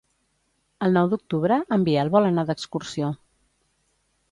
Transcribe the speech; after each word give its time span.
El 0.87 0.95
nou 0.99 1.09
d'octubre 1.11 1.59
en 1.77 1.85
Biel 1.89 2.11
vol 2.17 2.29
anar 2.31 2.47
d'excursió. 2.49 3.13